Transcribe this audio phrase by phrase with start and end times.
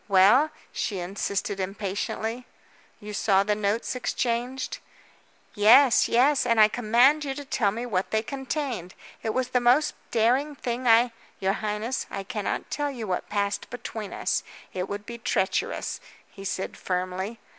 [0.07, 2.47] "Well?" she insisted impatiently.
[2.99, 4.79] "You saw the notes exchanged?"
[5.53, 8.95] "Yes, yes, and I command you to tell me what they contained.
[9.21, 13.69] It was the most daring thing I" "You highness, I cannot tell you what passed
[13.69, 14.41] between us.
[14.73, 17.37] It would be treacherous," he said firmly.